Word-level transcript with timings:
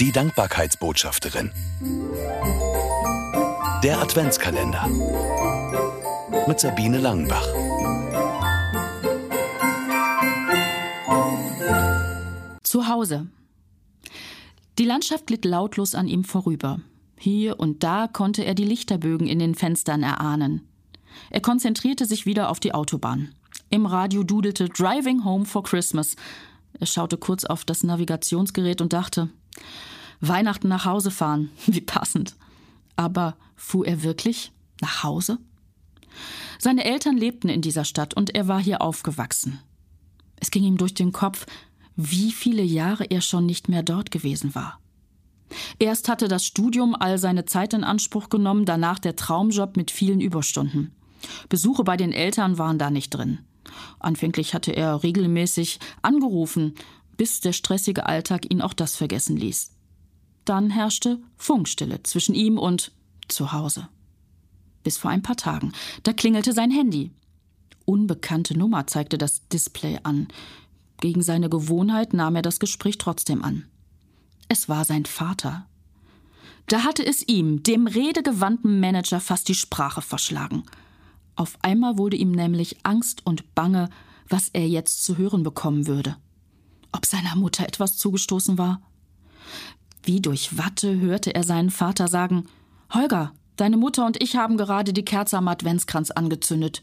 Die 0.00 0.10
Dankbarkeitsbotschafterin. 0.10 1.52
Der 3.84 4.00
Adventskalender. 4.00 4.88
Mit 6.48 6.58
Sabine 6.58 6.98
Langenbach. 6.98 7.46
Zu 12.64 12.88
Hause. 12.88 13.28
Die 14.80 14.84
Landschaft 14.84 15.28
glitt 15.28 15.44
lautlos 15.44 15.94
an 15.94 16.08
ihm 16.08 16.24
vorüber. 16.24 16.80
Hier 17.16 17.60
und 17.60 17.84
da 17.84 18.08
konnte 18.08 18.44
er 18.44 18.56
die 18.56 18.64
Lichterbögen 18.64 19.28
in 19.28 19.38
den 19.38 19.54
Fenstern 19.54 20.02
erahnen. 20.02 20.66
Er 21.30 21.40
konzentrierte 21.40 22.06
sich 22.06 22.26
wieder 22.26 22.50
auf 22.50 22.58
die 22.58 22.74
Autobahn. 22.74 23.32
Im 23.70 23.86
Radio 23.86 24.24
dudelte 24.24 24.68
Driving 24.68 25.24
Home 25.24 25.44
for 25.44 25.62
Christmas. 25.62 26.16
Er 26.80 26.86
schaute 26.86 27.16
kurz 27.16 27.44
auf 27.44 27.64
das 27.64 27.84
Navigationsgerät 27.84 28.80
und 28.80 28.92
dachte, 28.92 29.30
Weihnachten 30.20 30.68
nach 30.68 30.84
Hause 30.84 31.10
fahren, 31.10 31.50
wie 31.66 31.80
passend. 31.80 32.36
Aber 32.96 33.36
fuhr 33.56 33.86
er 33.86 34.02
wirklich 34.02 34.52
nach 34.80 35.02
Hause? 35.02 35.38
Seine 36.58 36.84
Eltern 36.84 37.16
lebten 37.16 37.48
in 37.48 37.60
dieser 37.60 37.84
Stadt 37.84 38.14
und 38.14 38.34
er 38.34 38.48
war 38.48 38.62
hier 38.62 38.80
aufgewachsen. 38.80 39.60
Es 40.36 40.50
ging 40.50 40.64
ihm 40.64 40.76
durch 40.76 40.94
den 40.94 41.12
Kopf, 41.12 41.46
wie 41.96 42.32
viele 42.32 42.62
Jahre 42.62 43.04
er 43.04 43.20
schon 43.20 43.46
nicht 43.46 43.68
mehr 43.68 43.82
dort 43.82 44.10
gewesen 44.10 44.54
war. 44.54 44.80
Erst 45.78 46.08
hatte 46.08 46.28
das 46.28 46.44
Studium 46.44 46.94
all 46.94 47.18
seine 47.18 47.44
Zeit 47.44 47.74
in 47.74 47.84
Anspruch 47.84 48.28
genommen, 48.28 48.64
danach 48.64 48.98
der 48.98 49.16
Traumjob 49.16 49.76
mit 49.76 49.90
vielen 49.90 50.20
Überstunden. 50.20 50.92
Besuche 51.48 51.84
bei 51.84 51.96
den 51.96 52.12
Eltern 52.12 52.58
waren 52.58 52.78
da 52.78 52.90
nicht 52.90 53.10
drin. 53.10 53.40
Anfänglich 53.98 54.54
hatte 54.54 54.72
er 54.72 55.02
regelmäßig 55.02 55.78
angerufen, 56.02 56.74
bis 57.16 57.40
der 57.40 57.52
stressige 57.52 58.06
Alltag 58.06 58.50
ihn 58.50 58.60
auch 58.60 58.74
das 58.74 58.96
vergessen 58.96 59.36
ließ. 59.36 59.73
Dann 60.44 60.70
herrschte 60.70 61.20
Funkstille 61.36 62.02
zwischen 62.02 62.34
ihm 62.34 62.58
und 62.58 62.92
zu 63.28 63.52
Hause. 63.52 63.88
Bis 64.82 64.98
vor 64.98 65.10
ein 65.10 65.22
paar 65.22 65.36
Tagen. 65.36 65.72
Da 66.02 66.12
klingelte 66.12 66.52
sein 66.52 66.70
Handy. 66.70 67.10
Unbekannte 67.86 68.56
Nummer 68.56 68.86
zeigte 68.86 69.18
das 69.18 69.48
Display 69.48 69.98
an. 70.02 70.28
Gegen 71.00 71.22
seine 71.22 71.48
Gewohnheit 71.48 72.12
nahm 72.12 72.36
er 72.36 72.42
das 72.42 72.60
Gespräch 72.60 72.98
trotzdem 72.98 73.42
an. 73.42 73.64
Es 74.48 74.68
war 74.68 74.84
sein 74.84 75.06
Vater. 75.06 75.66
Da 76.66 76.84
hatte 76.84 77.04
es 77.04 77.26
ihm, 77.26 77.62
dem 77.62 77.86
redegewandten 77.86 78.80
Manager, 78.80 79.20
fast 79.20 79.48
die 79.48 79.54
Sprache 79.54 80.00
verschlagen. 80.00 80.62
Auf 81.36 81.58
einmal 81.62 81.98
wurde 81.98 82.16
ihm 82.16 82.30
nämlich 82.30 82.78
Angst 82.84 83.26
und 83.26 83.54
Bange, 83.54 83.90
was 84.28 84.48
er 84.52 84.66
jetzt 84.66 85.04
zu 85.04 85.18
hören 85.18 85.42
bekommen 85.42 85.86
würde. 85.86 86.16
Ob 86.92 87.04
seiner 87.04 87.36
Mutter 87.36 87.66
etwas 87.66 87.96
zugestoßen 87.96 88.56
war? 88.56 88.80
Wie 90.04 90.20
durch 90.20 90.58
Watte 90.58 91.00
hörte 91.00 91.34
er 91.34 91.44
seinen 91.44 91.70
Vater 91.70 92.08
sagen 92.08 92.46
Holger, 92.92 93.32
deine 93.56 93.76
Mutter 93.76 94.04
und 94.04 94.22
ich 94.22 94.36
haben 94.36 94.56
gerade 94.56 94.92
die 94.92 95.04
Kerze 95.04 95.38
am 95.38 95.48
Adventskranz 95.48 96.10
angezündet. 96.10 96.82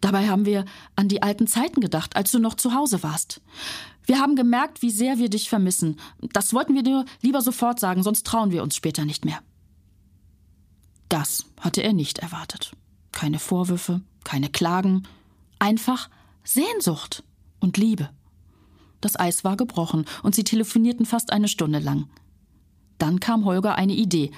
Dabei 0.00 0.28
haben 0.28 0.46
wir 0.46 0.64
an 0.96 1.08
die 1.08 1.22
alten 1.22 1.46
Zeiten 1.46 1.80
gedacht, 1.80 2.16
als 2.16 2.32
du 2.32 2.38
noch 2.38 2.54
zu 2.54 2.74
Hause 2.74 3.02
warst. 3.02 3.42
Wir 4.04 4.20
haben 4.20 4.36
gemerkt, 4.36 4.80
wie 4.80 4.90
sehr 4.90 5.18
wir 5.18 5.28
dich 5.28 5.50
vermissen. 5.50 5.98
Das 6.32 6.54
wollten 6.54 6.74
wir 6.74 6.82
dir 6.82 7.04
lieber 7.20 7.42
sofort 7.42 7.78
sagen, 7.78 8.02
sonst 8.02 8.26
trauen 8.26 8.52
wir 8.52 8.62
uns 8.62 8.74
später 8.74 9.04
nicht 9.04 9.24
mehr. 9.24 9.40
Das 11.08 11.44
hatte 11.60 11.82
er 11.82 11.92
nicht 11.92 12.20
erwartet. 12.20 12.72
Keine 13.12 13.38
Vorwürfe, 13.38 14.00
keine 14.24 14.48
Klagen, 14.48 15.02
einfach 15.58 16.08
Sehnsucht 16.42 17.22
und 17.60 17.76
Liebe. 17.76 18.08
Das 19.00 19.18
Eis 19.18 19.44
war 19.44 19.56
gebrochen 19.56 20.06
und 20.22 20.34
sie 20.34 20.44
telefonierten 20.44 21.04
fast 21.04 21.32
eine 21.32 21.48
Stunde 21.48 21.78
lang. 21.80 22.08
Dann 22.98 23.20
kam 23.20 23.44
Holger 23.44 23.76
eine 23.76 23.94
Idee. 23.94 24.30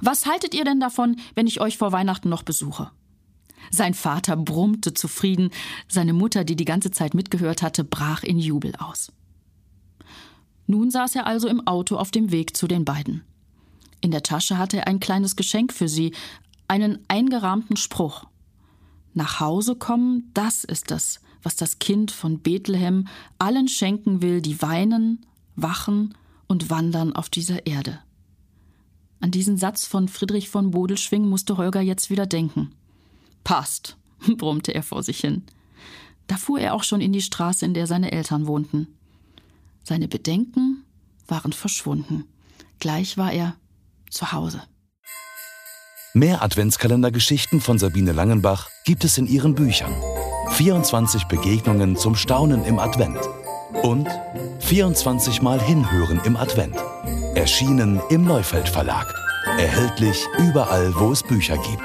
Was 0.00 0.26
haltet 0.26 0.54
ihr 0.54 0.64
denn 0.64 0.80
davon, 0.80 1.16
wenn 1.34 1.46
ich 1.46 1.60
euch 1.60 1.78
vor 1.78 1.92
Weihnachten 1.92 2.28
noch 2.28 2.42
besuche? 2.42 2.90
Sein 3.70 3.94
Vater 3.94 4.36
brummte 4.36 4.94
zufrieden, 4.94 5.50
seine 5.88 6.12
Mutter, 6.12 6.44
die 6.44 6.56
die 6.56 6.64
ganze 6.64 6.90
Zeit 6.90 7.14
mitgehört 7.14 7.62
hatte, 7.62 7.84
brach 7.84 8.22
in 8.22 8.38
Jubel 8.38 8.74
aus. 8.76 9.12
Nun 10.66 10.90
saß 10.90 11.16
er 11.16 11.26
also 11.26 11.48
im 11.48 11.66
Auto 11.66 11.96
auf 11.96 12.10
dem 12.10 12.30
Weg 12.30 12.56
zu 12.56 12.66
den 12.66 12.84
beiden. 12.84 13.22
In 14.00 14.10
der 14.10 14.22
Tasche 14.22 14.58
hatte 14.58 14.78
er 14.78 14.86
ein 14.86 15.00
kleines 15.00 15.36
Geschenk 15.36 15.72
für 15.72 15.88
sie, 15.88 16.12
einen 16.68 16.98
eingerahmten 17.08 17.76
Spruch. 17.76 18.24
Nach 19.14 19.40
Hause 19.40 19.76
kommen, 19.76 20.30
das 20.34 20.64
ist 20.64 20.90
es, 20.90 21.20
was 21.42 21.56
das 21.56 21.78
Kind 21.78 22.10
von 22.10 22.40
Bethlehem 22.40 23.06
allen 23.38 23.68
schenken 23.68 24.22
will, 24.22 24.40
die 24.40 24.60
weinen, 24.60 25.24
wachen 25.56 26.14
und 26.46 26.70
wandern 26.70 27.14
auf 27.14 27.28
dieser 27.28 27.66
Erde. 27.66 28.00
An 29.20 29.30
diesen 29.30 29.56
Satz 29.56 29.86
von 29.86 30.08
Friedrich 30.08 30.48
von 30.48 30.70
Bodelschwing 30.70 31.26
musste 31.26 31.56
Holger 31.56 31.80
jetzt 31.80 32.10
wieder 32.10 32.26
denken. 32.26 32.72
Passt, 33.42 33.96
brummte 34.36 34.74
er 34.74 34.82
vor 34.82 35.02
sich 35.02 35.20
hin. 35.20 35.42
Da 36.26 36.36
fuhr 36.36 36.60
er 36.60 36.74
auch 36.74 36.84
schon 36.84 37.00
in 37.00 37.12
die 37.12 37.22
Straße, 37.22 37.64
in 37.64 37.74
der 37.74 37.86
seine 37.86 38.12
Eltern 38.12 38.46
wohnten. 38.46 38.88
Seine 39.82 40.08
Bedenken 40.08 40.84
waren 41.26 41.52
verschwunden. 41.52 42.24
Gleich 42.80 43.16
war 43.16 43.32
er 43.32 43.56
zu 44.10 44.32
Hause. 44.32 44.62
Mehr 46.14 46.42
Adventskalendergeschichten 46.42 47.60
von 47.60 47.78
Sabine 47.78 48.12
Langenbach 48.12 48.68
gibt 48.84 49.04
es 49.04 49.18
in 49.18 49.26
ihren 49.26 49.54
Büchern. 49.54 49.92
24 50.50 51.24
Begegnungen 51.24 51.96
zum 51.96 52.14
Staunen 52.14 52.64
im 52.64 52.78
Advent 52.78 53.18
und 53.82 54.06
24 54.64 55.42
Mal 55.42 55.60
Hinhören 55.60 56.22
im 56.24 56.36
Advent. 56.38 56.74
Erschienen 57.34 58.00
im 58.08 58.24
Neufeld 58.24 58.66
Verlag. 58.66 59.12
Erhältlich 59.58 60.26
überall, 60.38 60.90
wo 60.96 61.12
es 61.12 61.22
Bücher 61.22 61.58
gibt. 61.58 61.82